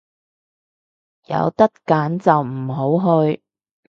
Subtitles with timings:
[1.27, 3.43] 有得揀就唔好去